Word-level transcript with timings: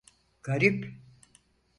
Garip. 0.43 0.85